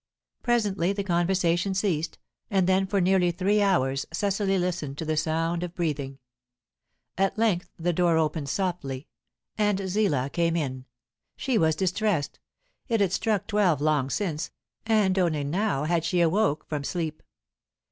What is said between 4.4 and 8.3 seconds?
listened to the sound of breathing. At length the door